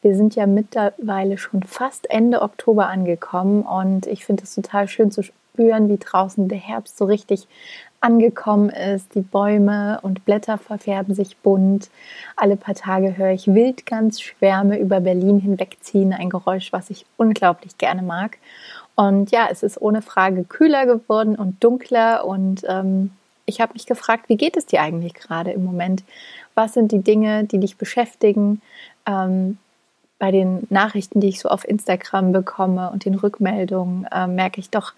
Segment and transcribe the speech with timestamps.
[0.00, 5.10] Wir sind ja mittlerweile schon fast Ende Oktober angekommen und ich finde es total schön
[5.10, 7.48] zu spüren, wie draußen der Herbst so richtig
[8.00, 9.14] angekommen ist.
[9.16, 11.90] Die Bäume und Blätter verfärben sich bunt.
[12.36, 16.12] Alle paar Tage höre ich Wildgans-Schwärme über Berlin hinwegziehen.
[16.12, 18.38] Ein Geräusch, was ich unglaublich gerne mag.
[18.94, 23.12] Und ja, es ist ohne Frage kühler geworden und dunkler und ähm,
[23.46, 26.04] ich habe mich gefragt, wie geht es dir eigentlich gerade im Moment?
[26.54, 28.60] Was sind die Dinge, die dich beschäftigen?
[29.06, 29.58] Ähm,
[30.18, 34.70] bei den Nachrichten, die ich so auf Instagram bekomme und den Rückmeldungen, äh, merke ich
[34.70, 34.92] doch,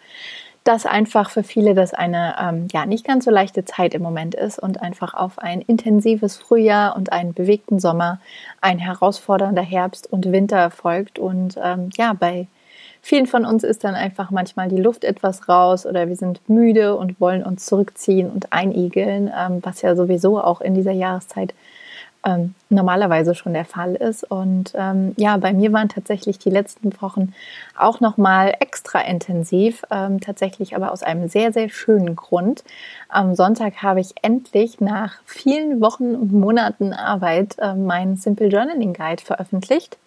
[0.65, 4.35] dass einfach für viele das eine ähm, ja nicht ganz so leichte Zeit im Moment
[4.35, 8.21] ist und einfach auf ein intensives Frühjahr und einen bewegten Sommer
[8.61, 11.19] ein herausfordernder Herbst und Winter folgt.
[11.19, 12.47] Und ähm, ja bei
[13.01, 16.95] vielen von uns ist dann einfach manchmal die Luft etwas raus oder wir sind müde
[16.95, 21.55] und wollen uns zurückziehen und einigeln, ähm, was ja sowieso auch in dieser Jahreszeit
[22.25, 24.25] ähm, normalerweise schon der Fall ist.
[24.25, 27.33] Und ähm, ja, bei mir waren tatsächlich die letzten Wochen
[27.77, 32.65] auch nochmal extra intensiv, ähm, tatsächlich aber aus einem sehr, sehr schönen Grund.
[33.09, 38.93] Am Sonntag habe ich endlich nach vielen Wochen und Monaten Arbeit äh, meinen Simple Journaling
[38.93, 39.99] Guide veröffentlicht.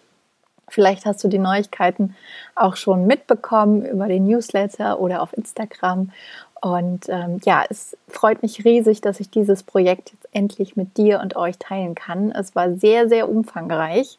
[0.68, 2.16] Vielleicht hast du die Neuigkeiten
[2.54, 6.10] auch schon mitbekommen über den Newsletter oder auf Instagram.
[6.60, 11.20] Und ähm, ja, es freut mich riesig, dass ich dieses Projekt jetzt endlich mit dir
[11.20, 12.30] und euch teilen kann.
[12.30, 14.18] Es war sehr, sehr umfangreich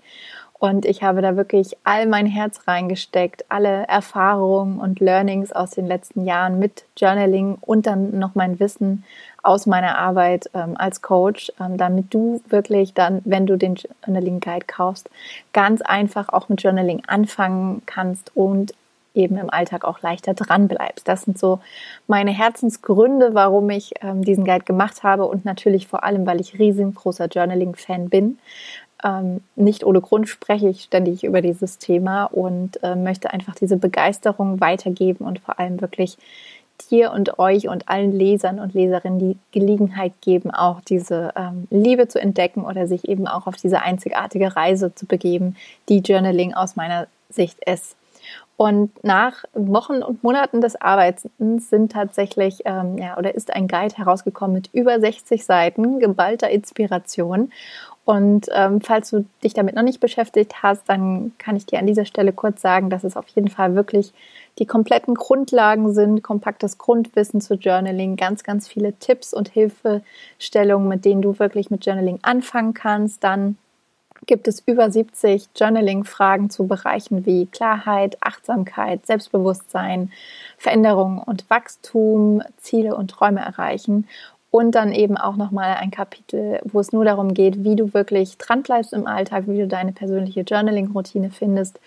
[0.65, 5.85] und ich habe da wirklich all mein Herz reingesteckt, alle Erfahrungen und Learnings aus den
[5.85, 9.03] letzten Jahren mit Journaling und dann noch mein Wissen
[9.43, 14.39] aus meiner Arbeit ähm, als Coach, ähm, damit du wirklich dann, wenn du den Journaling
[14.39, 15.07] Guide kaufst,
[15.53, 18.73] ganz einfach auch mit Journaling anfangen kannst und
[19.13, 21.07] eben im Alltag auch leichter dran bleibst.
[21.07, 21.59] Das sind so
[22.07, 26.57] meine Herzensgründe, warum ich ähm, diesen Guide gemacht habe und natürlich vor allem, weil ich
[26.59, 28.39] riesengroßer Journaling-Fan bin.
[29.05, 33.77] Ähm, nicht ohne Grund spreche ich ständig über dieses Thema und äh, möchte einfach diese
[33.77, 36.17] Begeisterung weitergeben und vor allem wirklich
[36.89, 42.07] dir und euch und allen Lesern und Leserinnen die Gelegenheit geben, auch diese ähm, Liebe
[42.07, 45.55] zu entdecken oder sich eben auch auf diese einzigartige Reise zu begeben,
[45.87, 47.95] die Journaling aus meiner Sicht ist.
[48.57, 53.95] Und nach Wochen und Monaten des Arbeitens sind tatsächlich, ähm, ja, oder ist ein Guide
[53.95, 57.51] herausgekommen mit über 60 Seiten geballter Inspiration.
[58.05, 61.87] Und ähm, falls du dich damit noch nicht beschäftigt hast, dann kann ich dir an
[61.87, 64.13] dieser Stelle kurz sagen, dass es auf jeden Fall wirklich
[64.59, 71.03] die kompletten Grundlagen sind, kompaktes Grundwissen zu Journaling, ganz, ganz viele Tipps und Hilfestellungen, mit
[71.03, 73.23] denen du wirklich mit Journaling anfangen kannst.
[73.23, 73.57] Dann
[74.27, 80.11] gibt es über 70 Journaling-Fragen zu Bereichen wie Klarheit, Achtsamkeit, Selbstbewusstsein,
[80.57, 84.07] Veränderung und Wachstum, Ziele und Träume erreichen.
[84.55, 88.37] Und dann eben auch nochmal ein Kapitel, wo es nur darum geht, wie du wirklich
[88.37, 91.77] dranbleibst im Alltag, wie du deine persönliche Journaling-Routine findest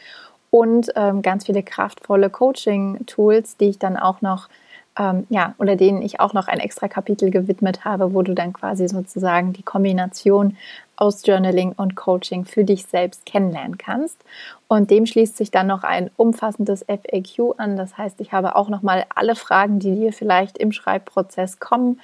[0.50, 4.50] und ähm, ganz viele kraftvolle Coaching-Tools, die ich dann auch noch
[4.98, 8.52] ähm, ja, oder denen ich auch noch ein extra Kapitel gewidmet habe, wo du dann
[8.52, 10.58] quasi sozusagen die Kombination
[10.98, 14.18] aus Journaling und Coaching für dich selbst kennenlernen kannst.
[14.66, 17.76] Und dem schließt sich dann noch ein umfassendes FAQ an.
[17.76, 22.00] Das heißt, ich habe auch nochmal alle Fragen, die dir vielleicht im Schreibprozess kommen,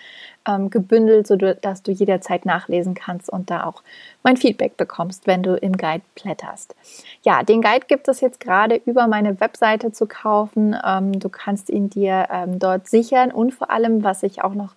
[0.47, 3.83] ähm, gebündelt, sodass du jederzeit nachlesen kannst und da auch
[4.23, 6.77] mein Feedback bekommst, wenn du im Guide blätterst.
[7.23, 10.77] Ja, den Guide gibt es jetzt gerade über meine Webseite zu kaufen.
[10.87, 14.75] Ähm, du kannst ihn dir ähm, dort sichern und vor allem, was ich auch noch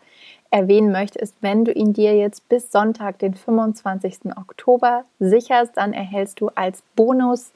[0.52, 4.36] erwähnen möchte, ist, wenn du ihn dir jetzt bis Sonntag, den 25.
[4.36, 7.52] Oktober sicherst, dann erhältst du als Bonus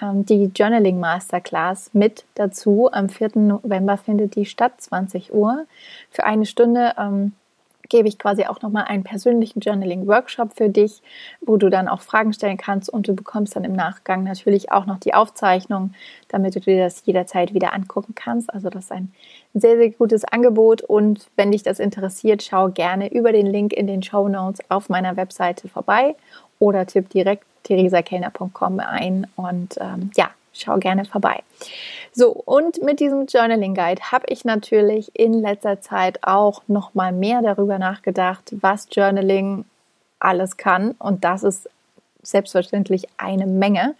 [0.00, 2.90] ähm, die Journaling Masterclass mit dazu.
[2.92, 3.30] Am 4.
[3.34, 5.66] November findet die statt, 20 Uhr.
[6.10, 7.32] Für eine Stunde ähm,
[7.92, 11.02] gebe ich quasi auch nochmal einen persönlichen Journaling-Workshop für dich,
[11.42, 14.86] wo du dann auch Fragen stellen kannst und du bekommst dann im Nachgang natürlich auch
[14.86, 15.92] noch die Aufzeichnung,
[16.28, 18.52] damit du dir das jederzeit wieder angucken kannst.
[18.52, 19.12] Also das ist ein
[19.52, 23.86] sehr, sehr gutes Angebot und wenn dich das interessiert, schau gerne über den Link in
[23.86, 26.16] den Show Notes auf meiner Webseite vorbei
[26.58, 31.42] oder tipp direkt theresakellner.com ein und ähm, ja, schau gerne vorbei.
[32.12, 37.12] So, und mit diesem Journaling Guide habe ich natürlich in letzter Zeit auch noch mal
[37.12, 39.64] mehr darüber nachgedacht, was Journaling
[40.18, 41.68] alles kann und dass es
[42.22, 43.94] selbstverständlich eine Menge.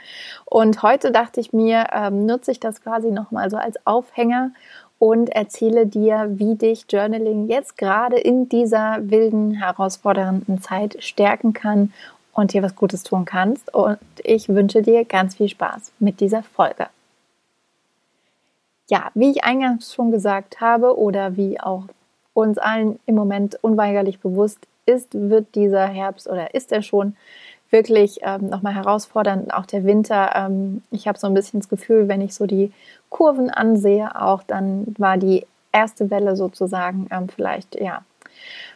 [0.44, 4.52] Und heute dachte ich mir, ähm, nutze ich das quasi nochmal so als Aufhänger
[4.98, 11.92] und erzähle dir, wie dich Journaling jetzt gerade in dieser wilden, herausfordernden Zeit stärken kann
[12.32, 13.72] und dir was Gutes tun kannst.
[13.74, 16.88] Und ich wünsche dir ganz viel Spaß mit dieser Folge.
[18.88, 21.84] Ja, wie ich eingangs schon gesagt habe oder wie auch
[22.34, 27.16] uns allen im Moment unweigerlich bewusst ist, wird dieser Herbst oder ist er schon
[27.70, 29.54] wirklich ähm, nochmal herausfordernd.
[29.54, 32.72] Auch der Winter, ähm, ich habe so ein bisschen das Gefühl, wenn ich so die
[33.08, 38.02] Kurven ansehe, auch dann war die erste Welle sozusagen ähm, vielleicht ja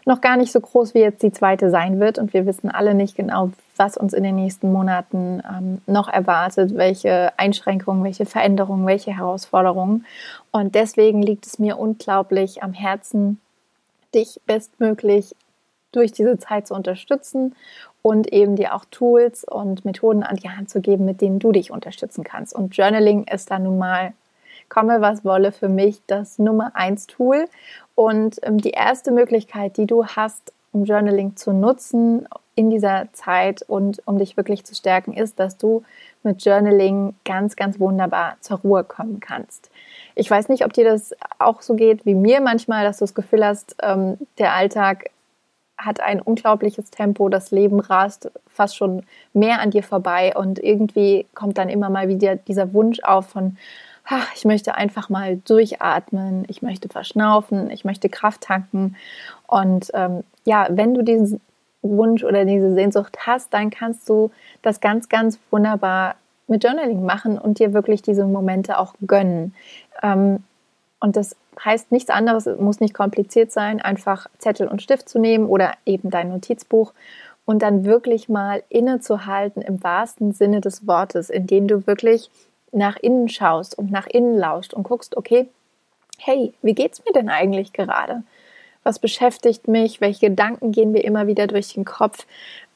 [0.04, 2.18] noch gar nicht so groß, wie jetzt die zweite sein wird.
[2.18, 6.74] Und wir wissen alle nicht genau, was uns in den nächsten Monaten ähm, noch erwartet,
[6.76, 10.06] welche Einschränkungen, welche Veränderungen, welche Herausforderungen.
[10.50, 13.40] Und deswegen liegt es mir unglaublich am Herzen,
[14.14, 15.34] dich bestmöglich
[15.92, 17.54] durch diese Zeit zu unterstützen
[18.02, 21.52] und eben dir auch Tools und Methoden an die Hand zu geben, mit denen du
[21.52, 22.54] dich unterstützen kannst.
[22.54, 24.12] Und Journaling ist da nun mal,
[24.68, 27.46] komme was wolle, für mich das Nummer eins Tool.
[27.96, 33.62] Und ähm, die erste Möglichkeit, die du hast, um Journaling zu nutzen in dieser Zeit
[33.62, 35.82] und um dich wirklich zu stärken, ist, dass du
[36.22, 39.70] mit Journaling ganz, ganz wunderbar zur Ruhe kommen kannst.
[40.14, 43.14] Ich weiß nicht, ob dir das auch so geht wie mir manchmal, dass du das
[43.14, 45.10] Gefühl hast, ähm, der Alltag
[45.78, 49.02] hat ein unglaubliches Tempo, das Leben rast fast schon
[49.34, 53.58] mehr an dir vorbei und irgendwie kommt dann immer mal wieder dieser Wunsch auf von,
[54.06, 58.96] ach, ich möchte einfach mal durchatmen, ich möchte verschnaufen, ich möchte Kraft tanken.
[59.46, 61.40] Und ähm, ja, wenn du diesen
[61.82, 64.30] Wunsch oder diese Sehnsucht hast, dann kannst du
[64.62, 66.14] das ganz, ganz wunderbar
[66.46, 69.54] mit Journaling machen und dir wirklich diese Momente auch gönnen.
[70.02, 70.44] Ähm,
[71.00, 75.18] und das heißt nichts anderes, es muss nicht kompliziert sein, einfach Zettel und Stift zu
[75.18, 76.92] nehmen oder eben dein Notizbuch
[77.44, 82.30] und dann wirklich mal innezuhalten im wahrsten Sinne des Wortes, indem du wirklich
[82.76, 85.49] nach innen schaust und nach innen lauscht und guckst, okay,
[86.19, 88.23] hey, wie geht's mir denn eigentlich gerade?
[88.84, 90.00] Was beschäftigt mich?
[90.00, 92.25] Welche Gedanken gehen mir immer wieder durch den Kopf?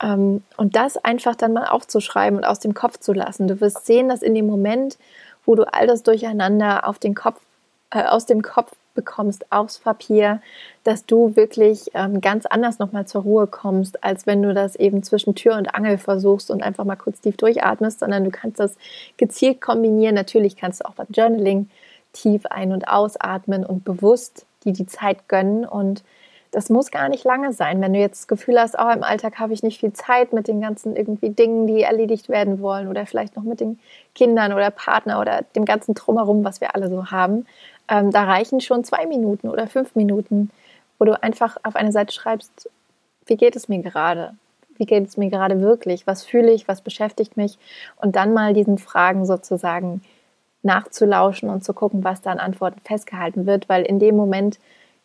[0.02, 3.46] Ähm, und das einfach dann mal aufzuschreiben und aus dem Kopf zu lassen.
[3.46, 4.98] Du wirst sehen, dass in dem Moment,
[5.46, 7.40] wo du all das durcheinander auf den Kopf
[7.90, 10.40] äh, aus dem Kopf bekommst aufs Papier,
[10.84, 15.02] dass du wirklich ähm, ganz anders nochmal zur Ruhe kommst, als wenn du das eben
[15.02, 18.76] zwischen Tür und Angel versuchst und einfach mal kurz tief durchatmest, sondern du kannst das
[19.16, 20.14] gezielt kombinieren.
[20.14, 21.68] Natürlich kannst du auch beim Journaling
[22.12, 26.02] tief ein- und ausatmen und bewusst dir die Zeit gönnen und
[26.52, 27.80] das muss gar nicht lange sein.
[27.80, 30.48] Wenn du jetzt das Gefühl hast, oh, im Alltag habe ich nicht viel Zeit mit
[30.48, 33.78] den ganzen irgendwie Dingen, die erledigt werden wollen oder vielleicht noch mit den
[34.14, 37.46] Kindern oder Partner oder dem ganzen Drumherum, was wir alle so haben,
[37.88, 40.50] ähm, da reichen schon zwei Minuten oder fünf Minuten,
[40.98, 42.70] wo du einfach auf eine Seite schreibst,
[43.26, 44.34] wie geht es mir gerade?
[44.76, 46.06] Wie geht es mir gerade wirklich?
[46.06, 46.66] Was fühle ich?
[46.66, 47.58] Was beschäftigt mich?
[47.96, 50.02] Und dann mal diesen Fragen sozusagen
[50.62, 54.58] nachzulauschen und zu gucken, was da an Antworten festgehalten wird, weil in dem Moment,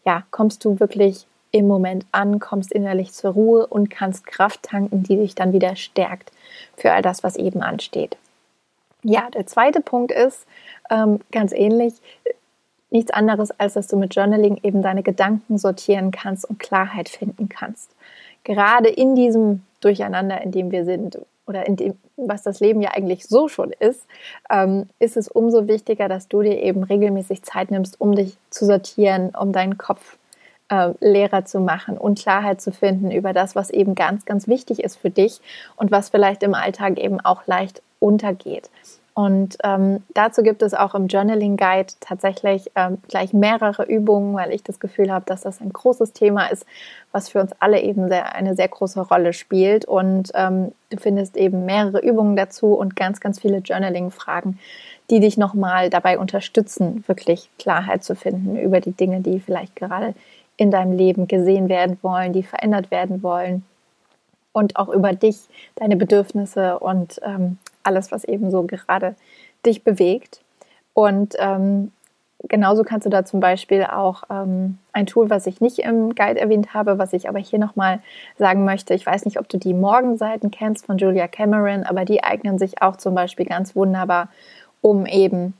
[0.05, 5.03] ja, kommst du wirklich im Moment an, kommst innerlich zur Ruhe und kannst Kraft tanken,
[5.03, 6.33] die dich dann wieder stärkt
[6.75, 8.17] für all das, was eben ansteht.
[9.03, 10.45] Ja, der zweite Punkt ist
[10.89, 11.93] ähm, ganz ähnlich
[12.89, 17.47] nichts anderes, als dass du mit Journaling eben deine Gedanken sortieren kannst und Klarheit finden
[17.47, 17.89] kannst.
[18.43, 22.91] Gerade in diesem Durcheinander, in dem wir sind oder in dem, was das Leben ja
[22.91, 24.05] eigentlich so schon ist,
[24.49, 28.65] ähm, ist es umso wichtiger, dass du dir eben regelmäßig Zeit nimmst, um dich zu
[28.65, 30.17] sortieren, um deinen Kopf
[30.69, 34.83] äh, leerer zu machen und Klarheit zu finden über das, was eben ganz, ganz wichtig
[34.83, 35.41] ist für dich
[35.75, 38.69] und was vielleicht im Alltag eben auch leicht untergeht.
[39.17, 44.51] Und ähm, dazu gibt es auch im Journaling Guide tatsächlich ähm, gleich mehrere Übungen, weil
[44.51, 46.65] ich das Gefühl habe, dass das ein großes Thema ist,
[47.13, 49.85] was für uns alle eben sehr, eine sehr große Rolle spielt.
[49.85, 54.59] Und ähm, du findest eben mehrere Übungen dazu und ganz, ganz viele Journaling-Fragen,
[55.09, 60.13] die dich nochmal dabei unterstützen, wirklich Klarheit zu finden über die Dinge, die vielleicht gerade
[60.57, 63.63] in deinem Leben gesehen werden wollen, die verändert werden wollen
[64.53, 65.37] und auch über dich,
[65.75, 69.15] deine Bedürfnisse und ähm, alles, was eben so gerade
[69.65, 70.41] dich bewegt.
[70.93, 71.91] Und ähm,
[72.47, 76.39] genauso kannst du da zum Beispiel auch ähm, ein Tool, was ich nicht im Guide
[76.39, 77.99] erwähnt habe, was ich aber hier nochmal
[78.37, 78.93] sagen möchte.
[78.93, 82.81] Ich weiß nicht, ob du die Morgenseiten kennst von Julia Cameron, aber die eignen sich
[82.81, 84.29] auch zum Beispiel ganz wunderbar,
[84.81, 85.53] um eben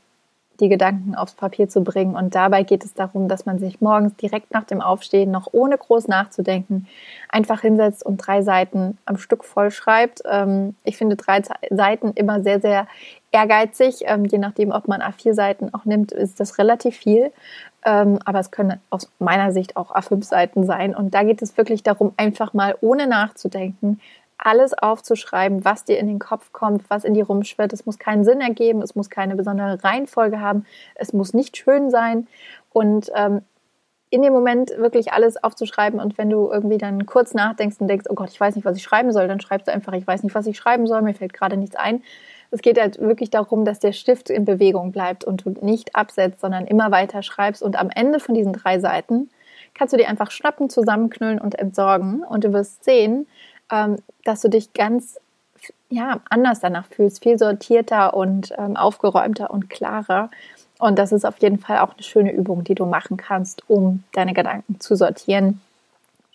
[0.60, 2.16] die Gedanken aufs Papier zu bringen.
[2.16, 5.78] Und dabei geht es darum, dass man sich morgens direkt nach dem Aufstehen, noch ohne
[5.78, 6.88] groß nachzudenken,
[7.30, 10.22] einfach hinsetzt und drei Seiten am Stück vollschreibt.
[10.30, 12.88] Ähm, ich finde drei Seiten immer sehr, sehr
[13.32, 14.04] ehrgeizig.
[14.06, 17.32] Ähm, je nachdem, ob man A4 Seiten auch nimmt, ist das relativ viel.
[17.84, 20.96] Ähm, aber es können aus meiner Sicht auch A5 Seiten sein.
[20.96, 24.00] Und da geht es wirklich darum, einfach mal ohne nachzudenken,
[24.38, 27.74] alles aufzuschreiben, was dir in den Kopf kommt, was in dir rumschwirrt.
[27.74, 30.66] Es muss keinen Sinn ergeben, es muss keine besondere Reihenfolge haben,
[30.96, 32.28] es muss nicht schön sein.
[32.72, 33.42] Und ähm,
[34.10, 38.06] in dem Moment wirklich alles aufzuschreiben und wenn du irgendwie dann kurz nachdenkst und denkst,
[38.10, 40.24] oh Gott, ich weiß nicht, was ich schreiben soll, dann schreibst du einfach, ich weiß
[40.24, 42.04] nicht, was ich schreiben soll, mir fällt gerade nichts ein.
[42.52, 46.40] Es geht halt wirklich darum, dass der Stift in Bewegung bleibt und du nicht absetzt,
[46.40, 49.30] sondern immer weiter schreibst und am Ende von diesen drei Seiten
[49.74, 53.28] kannst du die einfach schnappen, zusammenknüllen und entsorgen und du wirst sehen,
[53.72, 55.20] ähm, dass du dich ganz
[55.90, 60.30] ja, anders danach fühlst, viel sortierter und ähm, aufgeräumter und klarer.
[60.80, 64.04] Und das ist auf jeden Fall auch eine schöne Übung, die du machen kannst, um
[64.14, 65.62] deine Gedanken zu sortieren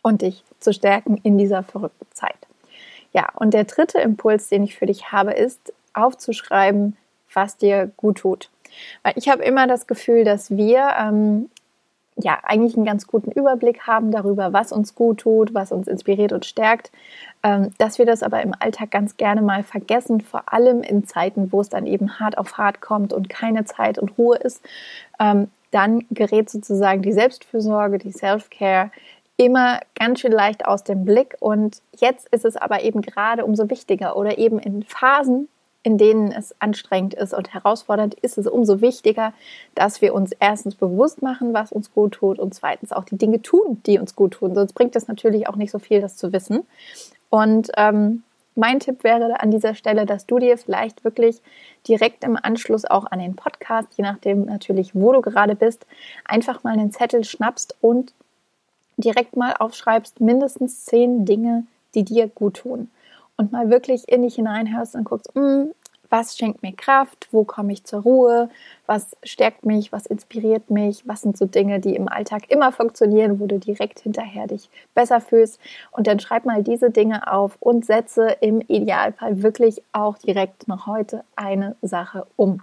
[0.03, 2.37] und dich zu stärken in dieser verrückten Zeit.
[3.13, 6.97] Ja, und der dritte Impuls, den ich für dich habe, ist aufzuschreiben,
[7.35, 8.51] was dir gut tut.
[9.03, 11.51] Weil ich habe immer das Gefühl, dass wir ähm,
[12.25, 16.33] ja eigentlich einen ganz guten Überblick haben darüber, was uns gut tut, was uns inspiriert
[16.33, 16.91] und stärkt,
[17.43, 21.53] ähm, dass wir das aber im Alltag ganz gerne mal vergessen, vor allem in Zeiten,
[21.53, 24.63] wo es dann eben hart auf hart kommt und keine Zeit und Ruhe ist,
[25.19, 28.91] ähm, dann gerät sozusagen die Selbstfürsorge, die Self-Care
[29.37, 31.37] immer ganz schön leicht aus dem Blick.
[31.41, 35.49] Und jetzt ist es aber eben gerade umso wichtiger oder eben in Phasen,
[35.83, 39.33] in denen es anstrengend ist und herausfordernd, ist es umso wichtiger,
[39.75, 43.41] dass wir uns erstens bewusst machen, was uns gut tut und zweitens auch die Dinge
[43.41, 44.55] tun, die uns gut tun.
[44.55, 46.67] Sonst bringt es natürlich auch nicht so viel, das zu wissen.
[47.31, 48.25] Und ähm,
[48.57, 51.41] mein Tipp wäre an dieser Stelle, dass du dir vielleicht wirklich
[51.89, 55.87] direkt im Anschluss auch an den Podcast, je nachdem natürlich, wo du gerade bist,
[56.27, 58.13] einfach mal einen Zettel schnappst und
[58.99, 62.91] direkt mal aufschreibst, mindestens zehn Dinge, die dir gut tun
[63.41, 65.71] und mal wirklich in dich hineinhörst und guckst, mm,
[66.11, 68.51] was schenkt mir Kraft, wo komme ich zur Ruhe,
[68.85, 73.41] was stärkt mich, was inspiriert mich, was sind so Dinge, die im Alltag immer funktionieren,
[73.41, 75.59] wo du direkt hinterher dich besser fühlst.
[75.91, 80.87] Und dann schreib mal diese Dinge auf und setze im Idealfall wirklich auch direkt noch
[80.87, 82.61] heute eine Sache um.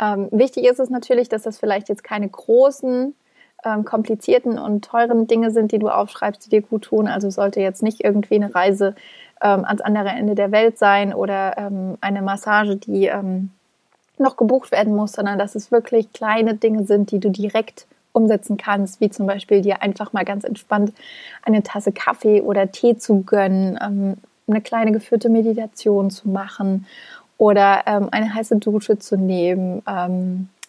[0.00, 3.14] Ähm, wichtig ist es natürlich, dass das vielleicht jetzt keine großen
[3.66, 7.08] ähm, komplizierten und teuren Dinge sind, die du aufschreibst, die dir gut tun.
[7.08, 8.94] Also sollte jetzt nicht irgendwie eine Reise
[9.42, 13.50] ähm, ans andere Ende der Welt sein oder ähm, eine Massage, die ähm,
[14.18, 18.56] noch gebucht werden muss, sondern dass es wirklich kleine Dinge sind, die du direkt umsetzen
[18.56, 20.92] kannst, wie zum Beispiel dir einfach mal ganz entspannt
[21.42, 24.16] eine Tasse Kaffee oder Tee zu gönnen, ähm,
[24.48, 26.86] eine kleine geführte Meditation zu machen
[27.36, 29.82] oder ähm, eine heiße Dusche zu nehmen,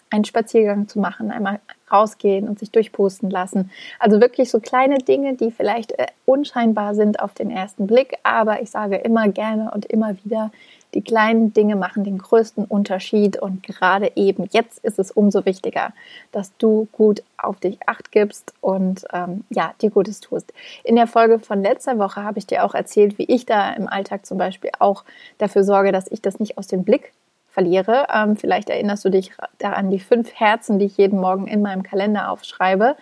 [0.09, 1.59] einen Spaziergang zu machen, einmal
[1.91, 3.71] rausgehen und sich durchpusten lassen.
[3.99, 8.61] Also wirklich so kleine Dinge, die vielleicht äh, unscheinbar sind auf den ersten Blick, aber
[8.61, 10.51] ich sage immer gerne und immer wieder,
[10.93, 15.93] die kleinen Dinge machen den größten Unterschied und gerade eben jetzt ist es umso wichtiger,
[16.31, 20.53] dass du gut auf dich acht gibst und ähm, ja, dir Gutes tust.
[20.83, 23.87] In der Folge von letzter Woche habe ich dir auch erzählt, wie ich da im
[23.87, 25.03] Alltag zum Beispiel auch
[25.37, 27.11] dafür sorge, dass ich das nicht aus dem Blick
[27.57, 28.05] verliere.
[28.13, 31.81] Ähm, vielleicht erinnerst du dich daran, die fünf Herzen, die ich jeden Morgen in meinem
[31.81, 32.95] Kalender aufschreibe.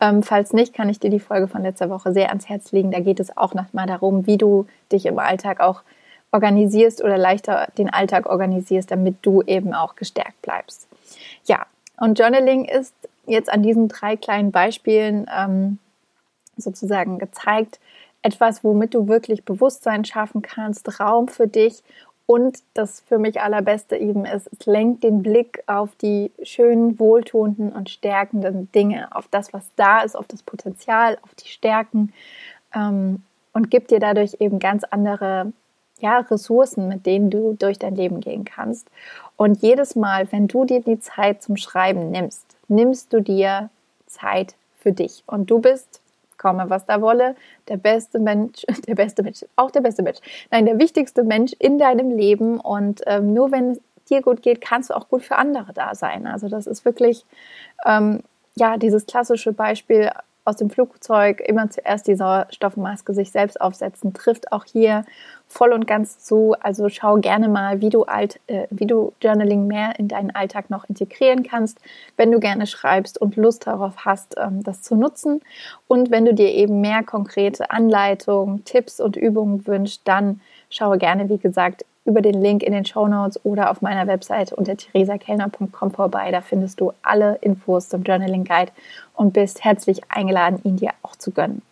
[0.00, 2.90] Ähm, falls nicht, kann ich dir die Folge von letzter Woche sehr ans Herz legen.
[2.90, 5.80] Da geht es auch nochmal darum, wie du dich im Alltag auch
[6.30, 10.88] organisierst oder leichter den Alltag organisierst, damit du eben auch gestärkt bleibst.
[11.46, 11.64] Ja,
[11.96, 15.78] und Journaling ist jetzt an diesen drei kleinen Beispielen ähm,
[16.58, 17.80] sozusagen gezeigt,
[18.20, 21.82] etwas, womit du wirklich Bewusstsein schaffen kannst, Raum für dich
[22.26, 27.72] und das für mich allerbeste eben ist, es lenkt den Blick auf die schönen, wohltuenden
[27.72, 32.12] und stärkenden Dinge, auf das, was da ist, auf das Potenzial, auf die Stärken
[32.74, 35.52] ähm, und gibt dir dadurch eben ganz andere
[36.00, 38.88] ja, Ressourcen, mit denen du durch dein Leben gehen kannst.
[39.36, 43.70] Und jedes Mal, wenn du dir die Zeit zum Schreiben nimmst, nimmst du dir
[44.06, 45.22] Zeit für dich.
[45.26, 46.01] Und du bist
[46.42, 47.36] komme, was da wolle,
[47.68, 50.18] der beste Mensch, der beste Mensch, auch der beste Mensch,
[50.50, 52.60] nein, der wichtigste Mensch in deinem Leben.
[52.60, 53.80] Und ähm, nur wenn es
[54.10, 56.26] dir gut geht, kannst du auch gut für andere da sein.
[56.26, 57.24] Also das ist wirklich,
[57.86, 58.22] ähm,
[58.56, 60.10] ja, dieses klassische Beispiel
[60.44, 61.40] aus dem Flugzeug.
[61.40, 65.04] Immer zuerst die Sauerstoffmaske sich selbst aufsetzen, trifft auch hier
[65.52, 66.54] voll und ganz zu.
[66.60, 70.70] Also schau gerne mal, wie du, alt, äh, wie du Journaling mehr in deinen Alltag
[70.70, 71.78] noch integrieren kannst,
[72.16, 75.42] wenn du gerne schreibst und Lust darauf hast, ähm, das zu nutzen.
[75.86, 80.40] Und wenn du dir eben mehr konkrete Anleitungen, Tipps und Übungen wünschst, dann
[80.70, 84.56] schaue gerne, wie gesagt, über den Link in den Show Notes oder auf meiner Webseite
[84.56, 86.30] unter theresakellner.com vorbei.
[86.32, 88.72] Da findest du alle Infos zum Journaling Guide
[89.14, 91.62] und bist herzlich eingeladen, ihn dir auch zu gönnen.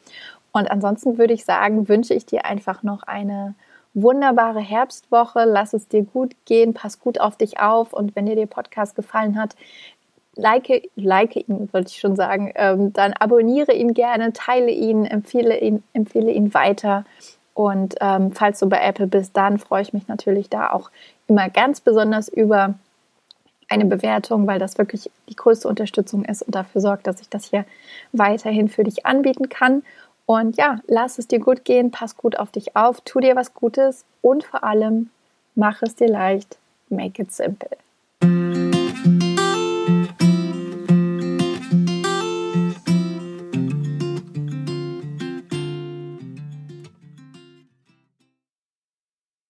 [0.53, 3.55] Und ansonsten würde ich sagen, wünsche ich dir einfach noch eine
[3.95, 5.45] wunderbare Herbstwoche.
[5.45, 8.95] Lass es dir gut gehen, pass gut auf dich auf und wenn dir der Podcast
[8.95, 9.57] gefallen hat,
[10.37, 15.59] like, like ihn, wollte ich schon sagen, ähm, dann abonniere ihn gerne, teile ihn, empfehle
[15.59, 17.05] ihn, empfehle ihn weiter
[17.55, 20.91] Und ähm, falls du bei Apple bist, dann freue ich mich natürlich da auch
[21.27, 22.75] immer ganz besonders über
[23.69, 27.45] eine Bewertung, weil das wirklich die größte Unterstützung ist und dafür sorgt, dass ich das
[27.45, 27.65] hier
[28.13, 29.83] weiterhin für dich anbieten kann.
[30.27, 33.55] Und ja, lass es dir gut gehen, pass gut auf dich auf, tu dir was
[33.55, 35.11] Gutes und vor allem
[35.55, 36.59] mach es dir leicht,
[36.89, 37.77] make it simple.